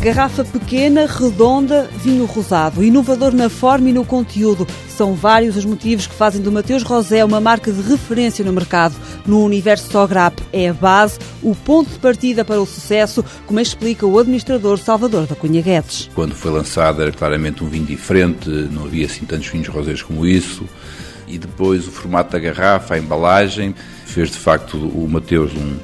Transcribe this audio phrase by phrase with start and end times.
[0.00, 4.64] Garrafa pequena, redonda, vinho rosado, inovador na forma e no conteúdo.
[4.88, 8.94] São vários os motivos que fazem do Mateus Rosé uma marca de referência no mercado.
[9.26, 14.06] No universo Sograp é a base, o ponto de partida para o sucesso, como explica
[14.06, 16.08] o administrador Salvador da Cunha Guedes.
[16.14, 20.24] Quando foi lançado era claramente um vinho diferente, não havia assim tantos vinhos rosés como
[20.24, 20.64] isso.
[21.26, 23.74] E depois o formato da garrafa, a embalagem,
[24.06, 25.76] fez de facto o Mateus um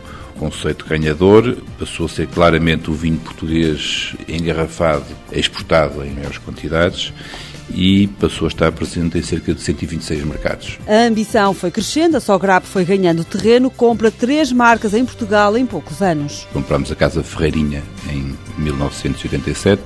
[0.45, 7.15] conceito ganhador, passou a ser claramente o vinho português engarrafado, exportado em maiores quantidades
[7.71, 10.79] e passou a estar presente em cerca de 126 mercados.
[10.87, 15.65] A ambição foi crescendo, a Sograp foi ganhando terreno, compra três marcas em Portugal em
[15.65, 16.47] poucos anos.
[16.52, 19.80] Compramos a Casa Ferreirinha em 1987,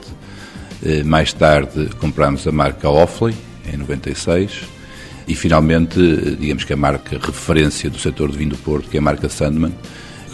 [0.84, 3.34] eh, mais tarde compramos a marca Offley
[3.72, 4.62] em 96
[5.28, 8.96] e finalmente, eh, digamos que a marca referência do setor de vinho do Porto, que
[8.96, 9.72] é a marca Sandman,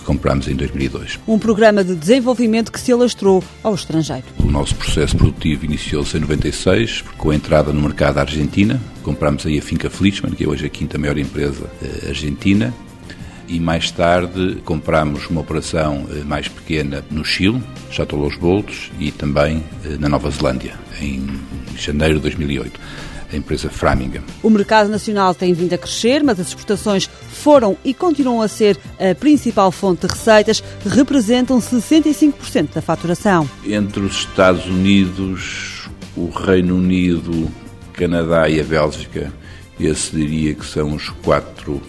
[0.05, 1.19] comprámos em 2002.
[1.27, 4.25] Um programa de desenvolvimento que se alastrou ao estrangeiro.
[4.39, 8.81] O nosso processo produtivo iniciou-se em 96, com a entrada no mercado da Argentina.
[9.03, 12.73] Comprámos aí a Finca Flichmann, que é hoje a quinta maior empresa eh, argentina.
[13.47, 19.11] E mais tarde comprámos uma operação eh, mais pequena no Chile, Chateau Los Boltos, e
[19.11, 21.27] também eh, na Nova Zelândia, em
[21.77, 22.81] janeiro de 2008
[23.35, 24.23] a empresa Framingham.
[24.43, 28.79] O mercado nacional tem vindo a crescer, mas as exportações foram e continuam a ser
[28.99, 33.49] a principal fonte de receitas, representam 65% da faturação.
[33.67, 37.51] Entre os Estados Unidos, o Reino Unido,
[37.93, 39.33] Canadá e a Bélgica,
[39.79, 41.83] esse diria que são os quatro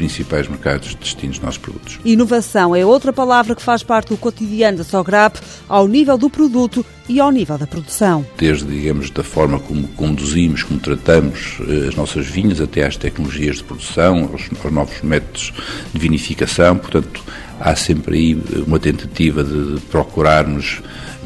[0.00, 2.00] principais mercados de destino dos nossos produtos.
[2.02, 6.84] Inovação é outra palavra que faz parte do cotidiano da Sograp, ao nível do produto
[7.06, 8.24] e ao nível da produção.
[8.38, 13.56] Desde, digamos, da forma como conduzimos, como tratamos eh, as nossas vinhas, até às tecnologias
[13.56, 15.52] de produção, aos, aos novos métodos
[15.92, 17.22] de vinificação, portanto,
[17.60, 20.80] há sempre aí uma tentativa de procurarmos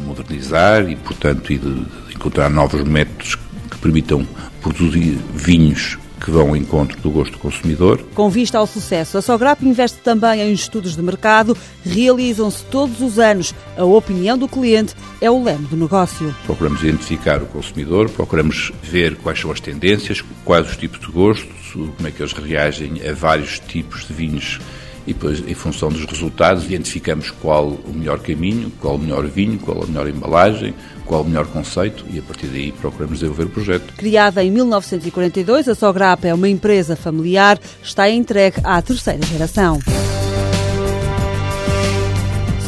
[0.05, 3.37] modernizar e, portanto, e de encontrar novos métodos
[3.71, 4.27] que permitam
[4.61, 8.03] produzir vinhos que vão ao encontro do gosto do consumidor.
[8.15, 11.55] Com vista ao sucesso, a Sograp investe também em estudos de mercado,
[11.85, 13.55] realizam-se todos os anos.
[13.77, 16.35] A opinião do cliente é o leme do negócio.
[16.47, 21.73] Procuramos identificar o consumidor, procuramos ver quais são as tendências, quais os tipos de gostos,
[21.73, 24.61] como é que eles reagem a vários tipos de vinhos
[25.07, 29.59] e depois, em função dos resultados, identificamos qual o melhor caminho, qual o melhor vinho,
[29.59, 33.51] qual a melhor embalagem, qual o melhor conceito e a partir daí procuramos desenvolver o
[33.51, 33.93] projeto.
[33.97, 39.79] Criada em 1942, a Sograpa é uma empresa familiar, está entregue à terceira geração.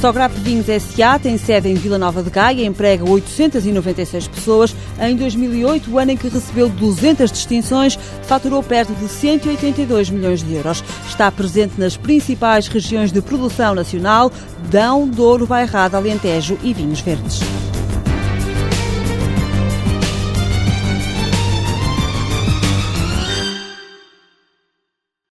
[0.06, 1.18] Sograp Vinhos S.A.
[1.18, 4.76] tem sede em Vila Nova de Gaia, emprega 896 pessoas.
[5.00, 10.54] Em 2008, o ano em que recebeu 200 distinções, faturou perto de 182 milhões de
[10.54, 10.84] euros.
[11.08, 14.30] Está presente nas principais regiões de produção nacional,
[14.70, 17.40] Dão, Douro, Bairrada, Alentejo e Vinhos Verdes.